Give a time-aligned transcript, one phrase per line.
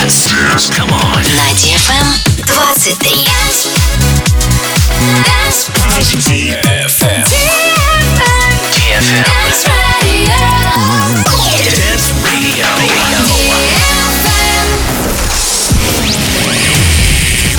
[0.00, 0.70] dance.
[0.70, 1.22] Come on.
[1.36, 2.06] На DFM
[2.46, 3.20] 23.
[6.16, 7.24] DFM.
[8.72, 9.24] DFM.
[11.76, 12.66] Dance Radio.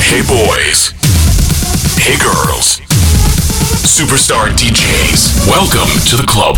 [0.01, 0.93] Hey boys.
[1.97, 2.81] Hey girls.
[3.85, 5.47] Superstar DJs.
[5.47, 6.57] Welcome to the club.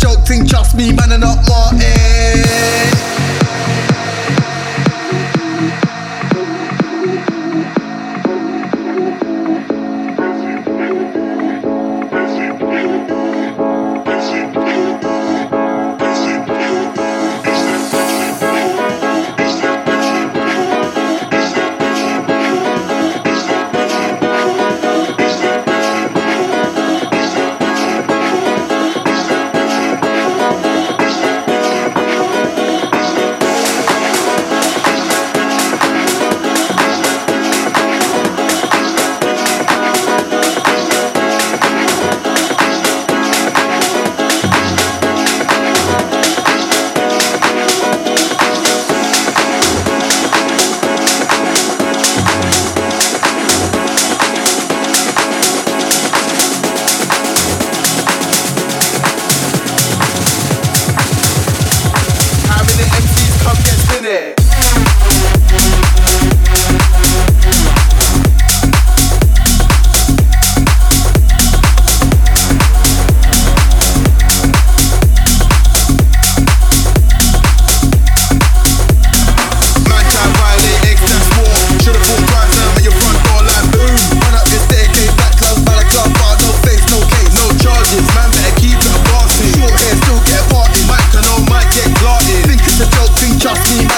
[0.00, 2.79] joke thing, trust me, man, I'm not Martin.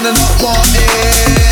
[0.05, 1.52] and not wanted.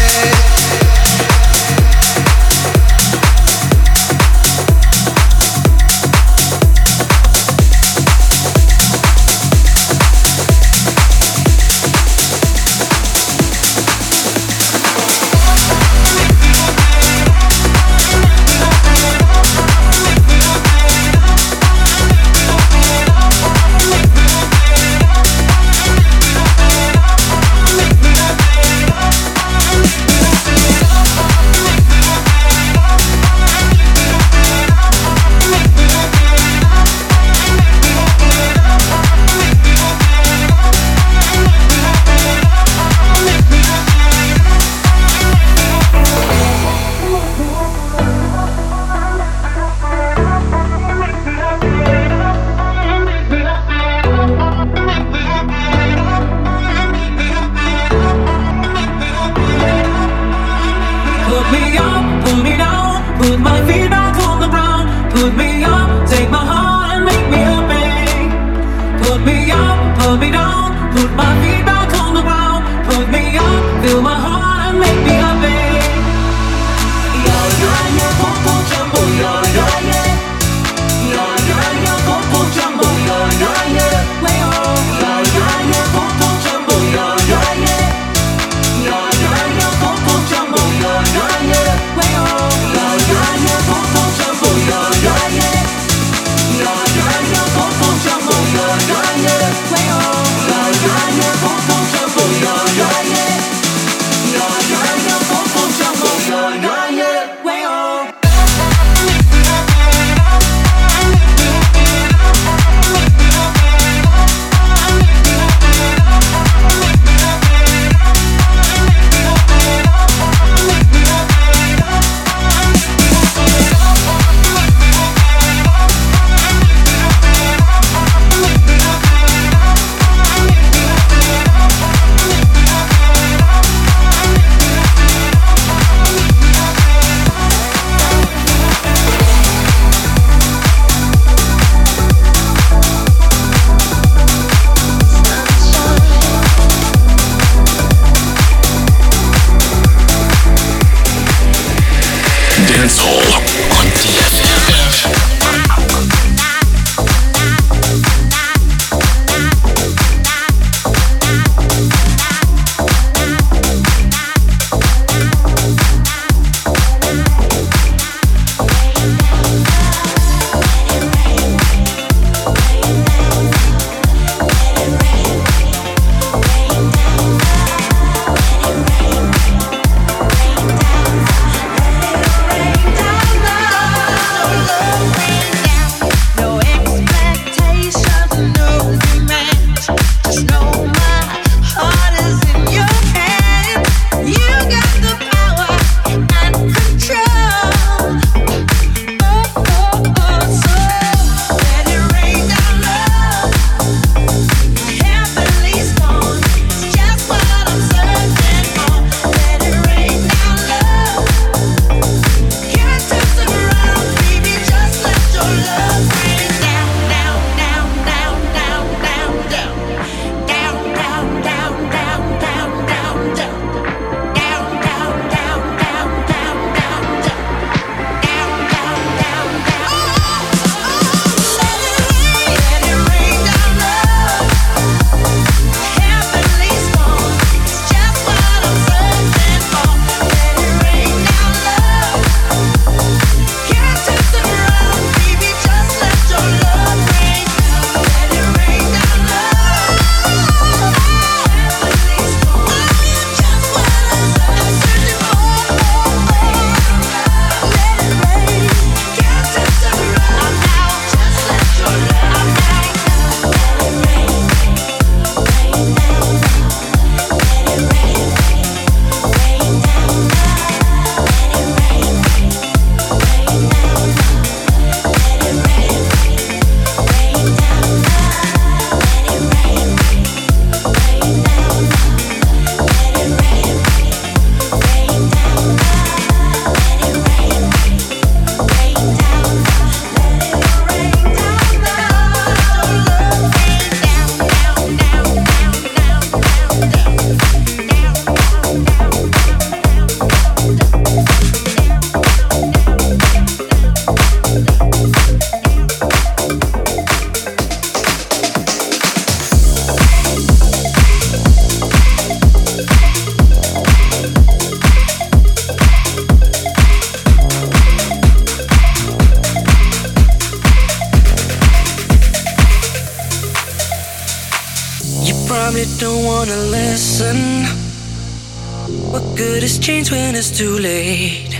[330.60, 331.58] Too late?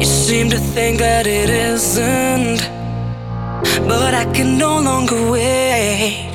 [0.00, 2.60] You seem to think that it isn't,
[3.86, 6.32] but I can no longer wait.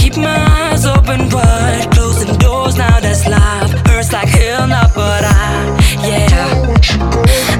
[0.00, 3.00] Keep my eyes open wide, closing doors now.
[3.00, 3.72] That's life.
[3.86, 5.50] Hurts like hell now, but I,
[6.08, 6.54] yeah,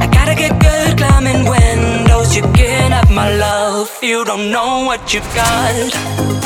[0.05, 2.35] I gotta get good climbing windows.
[2.35, 3.91] You can't have my love.
[4.03, 6.38] You don't know what you've got.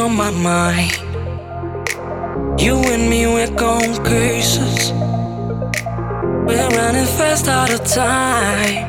[0.00, 0.92] On my mind
[2.60, 4.92] You and me, we're going cases
[6.46, 8.86] We're running fast out of time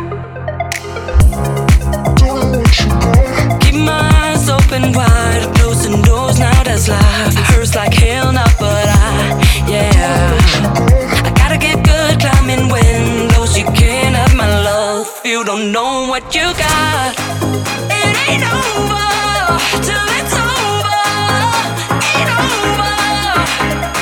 [3.60, 8.88] Keep my eyes open wide Closing doors, now that's life Hurts like hell now, but
[8.88, 10.82] I, yeah
[11.28, 13.58] I gotta get good climbing windows.
[13.58, 15.08] You can't have my love.
[15.26, 17.16] You don't know what you got.
[18.00, 19.12] It ain't over
[19.88, 20.31] till it's
[23.72, 24.01] It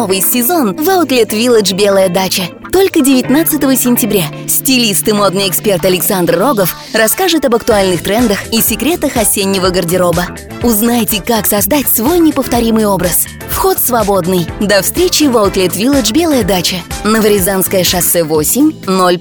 [0.00, 2.44] новый сезон в Outlet Village Белая дача.
[2.72, 9.18] Только 19 сентября стилист и модный эксперт Александр Рогов расскажет об актуальных трендах и секретах
[9.18, 10.24] осеннего гардероба.
[10.62, 13.26] Узнайте, как создать свой неповторимый образ.
[13.50, 14.46] Вход свободный.
[14.58, 16.76] До встречи в Outlet Village Белая дача.
[17.04, 19.18] Новорязанское шоссе 8, 0+.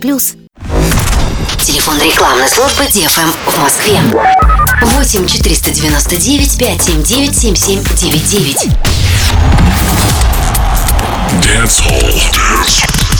[1.61, 3.99] Телефон рекламной службы DFM в Москве.
[4.81, 9.08] 8 499 579 7799.
[11.49, 12.13] Dance Hall.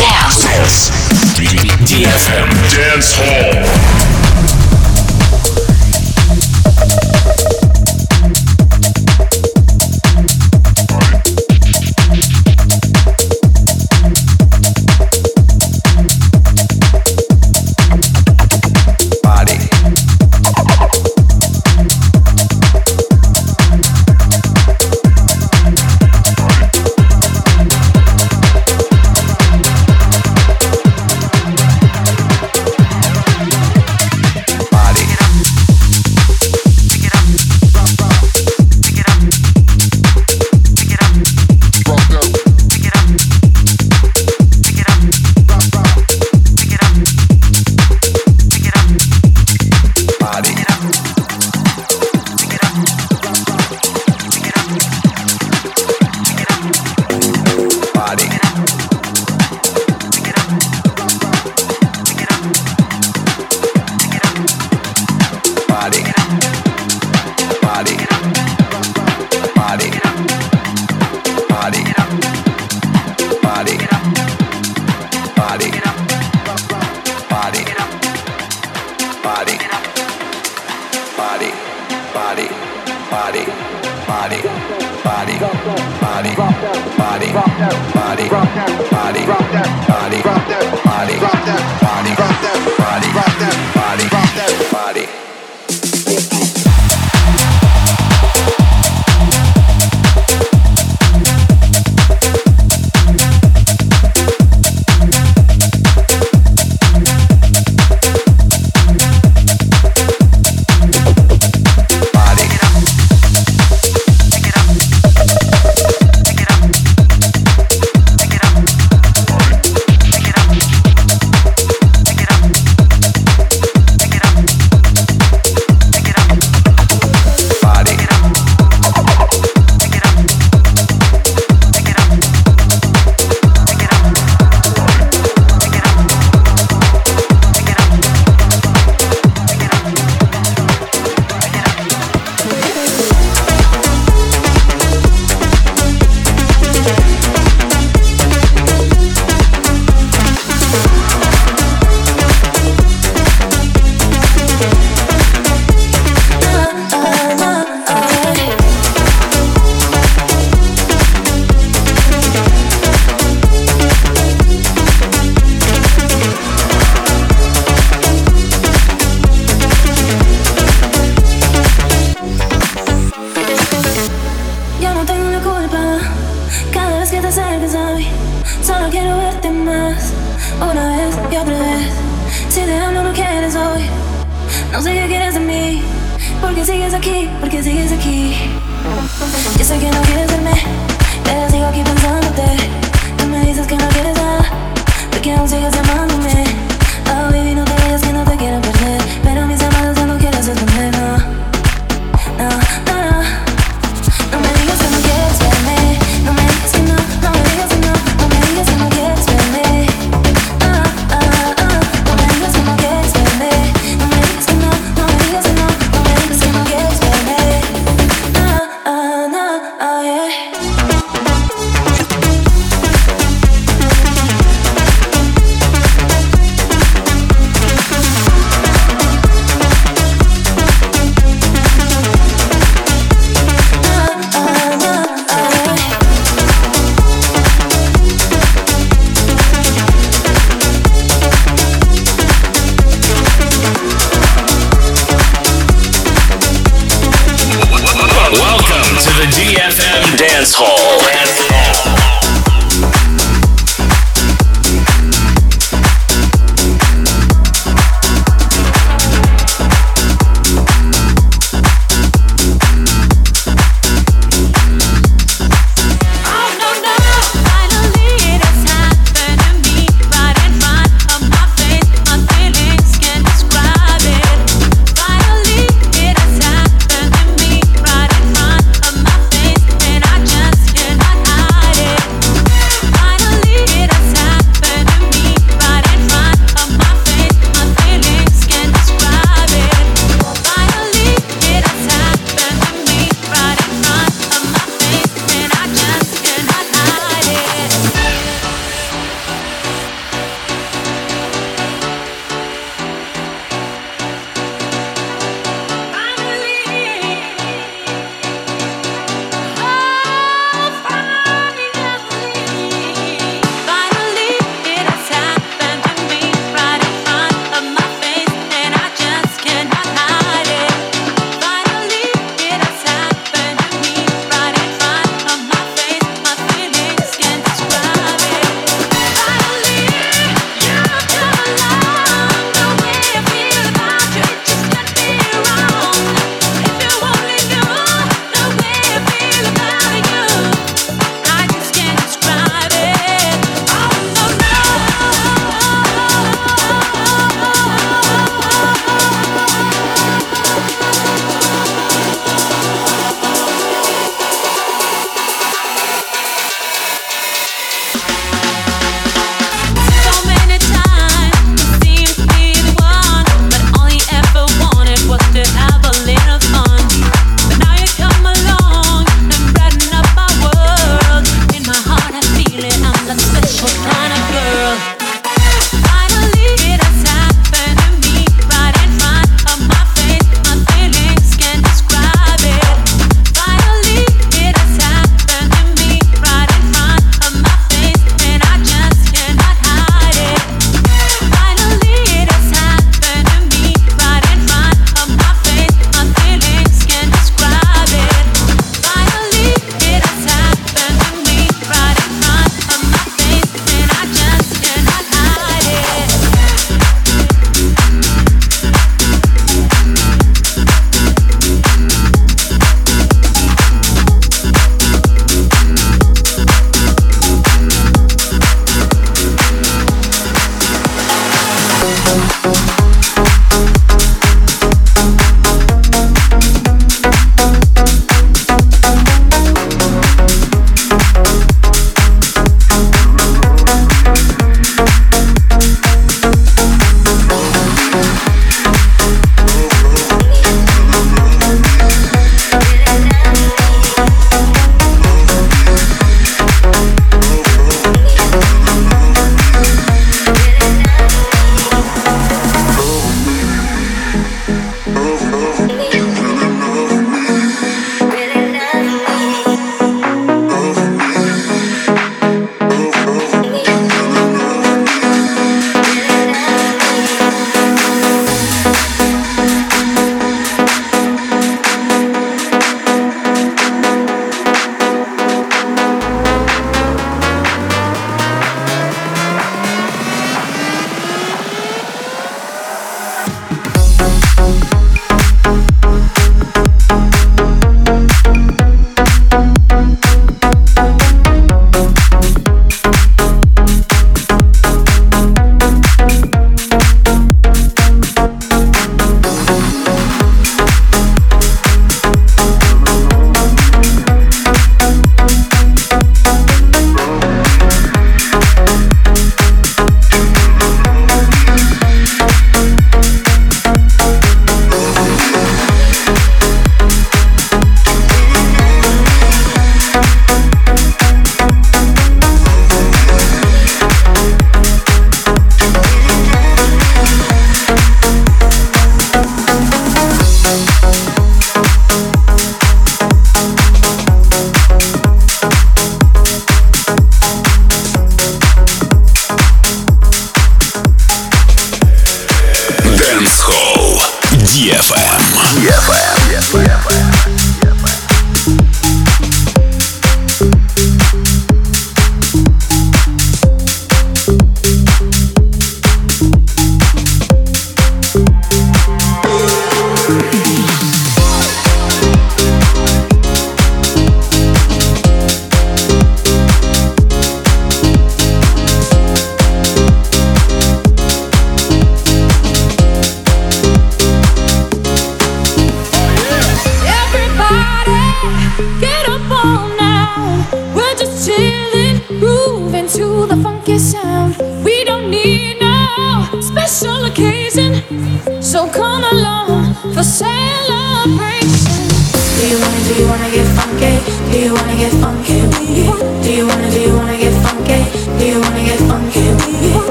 [0.00, 0.40] Dance.
[0.40, 0.88] Dance.
[1.84, 2.48] DFM.
[2.74, 4.13] Dance Hall.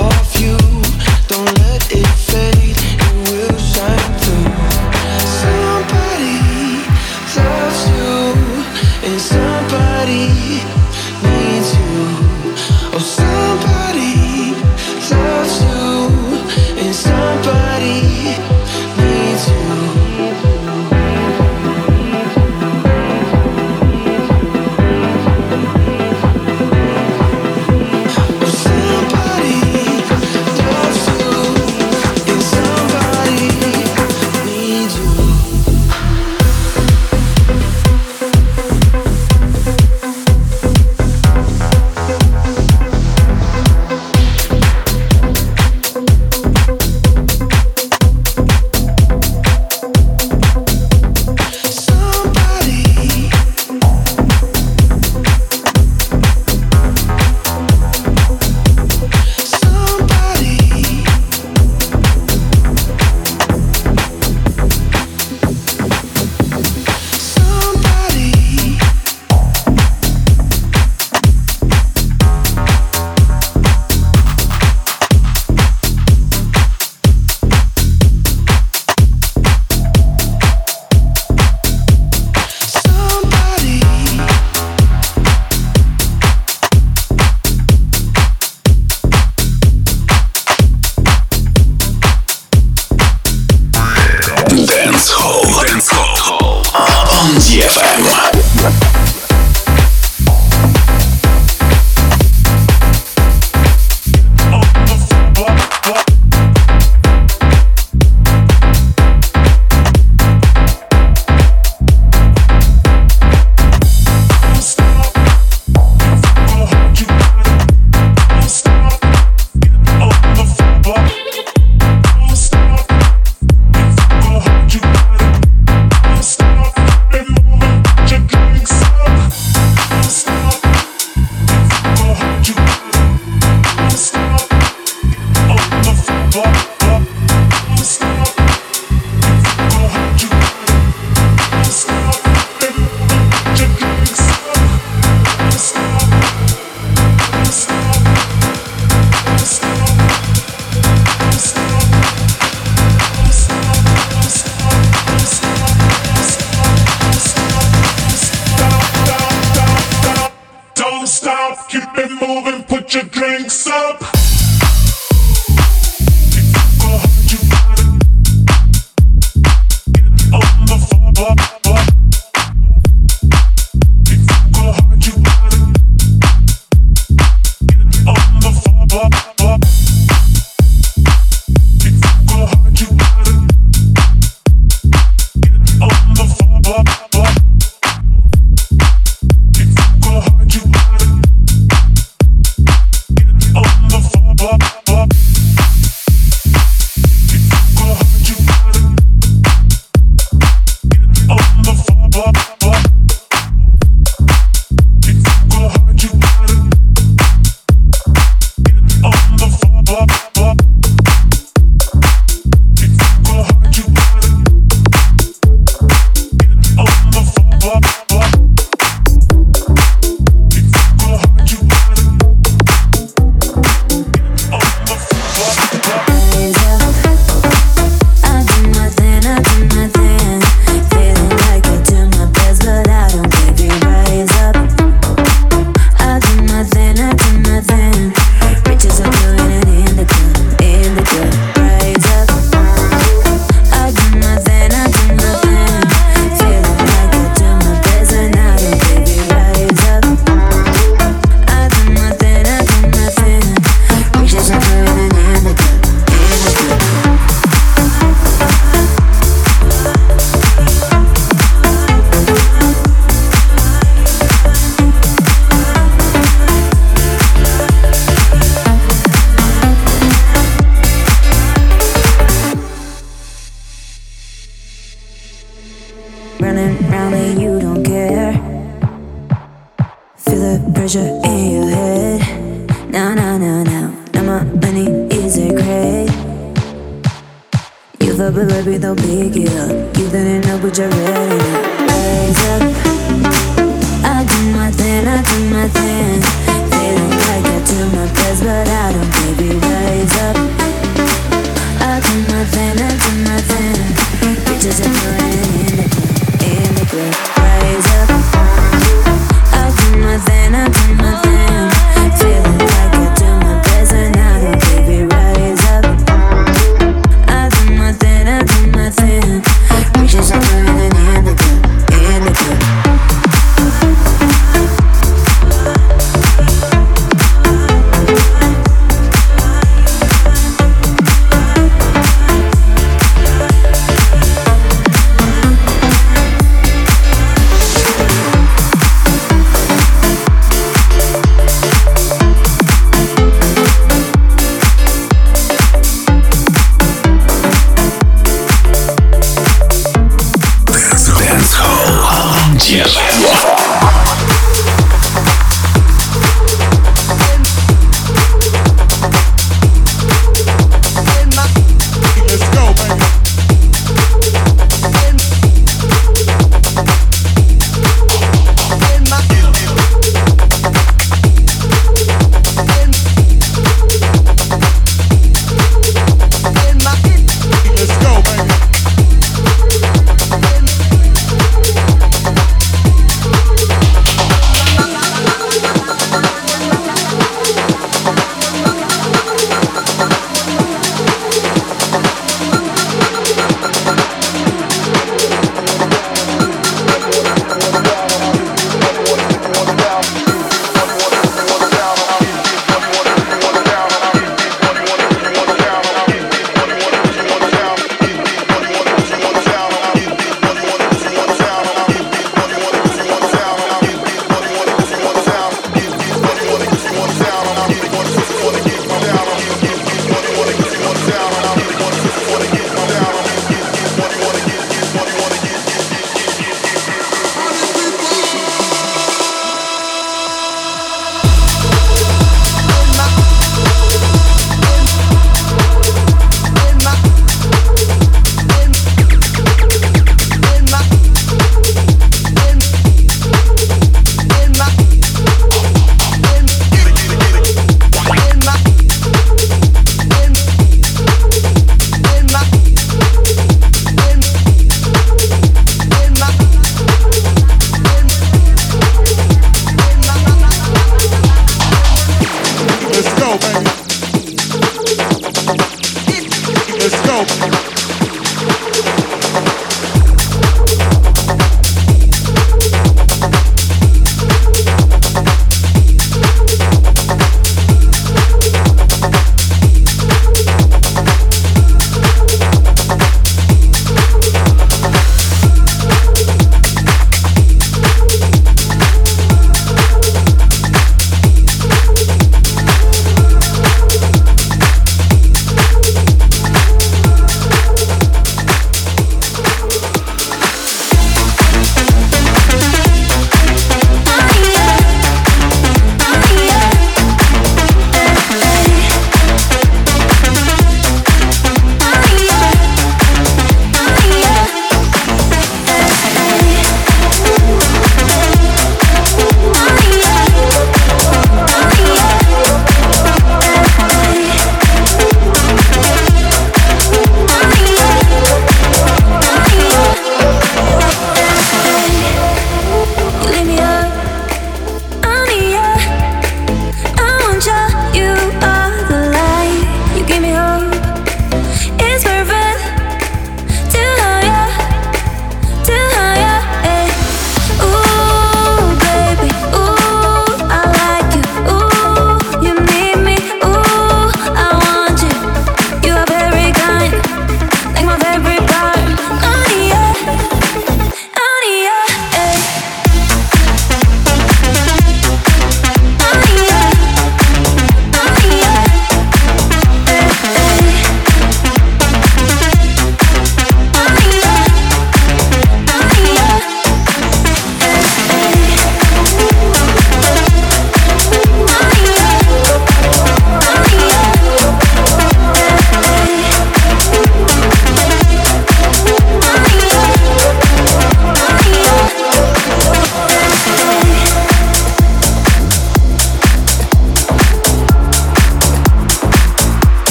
[0.00, 0.49] off you.